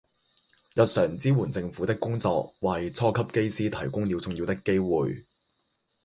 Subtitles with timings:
[0.73, 5.23] 日常支援政府的工作為初級機師提供了重要的機會